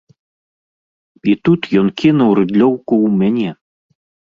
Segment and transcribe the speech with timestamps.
[1.33, 3.49] І тут ён кінуў рыдлёўку ў мяне.